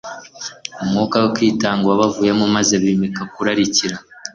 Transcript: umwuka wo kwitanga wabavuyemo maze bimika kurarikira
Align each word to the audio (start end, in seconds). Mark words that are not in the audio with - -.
umwuka 0.83 1.15
wo 1.23 1.29
kwitanga 1.35 1.85
wabavuyemo 1.89 2.45
maze 2.55 2.73
bimika 2.83 3.21
kurarikira 3.33 3.95